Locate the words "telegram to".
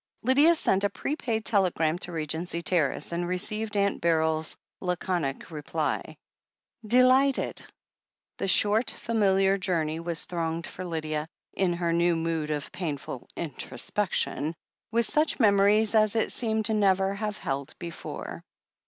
1.45-2.11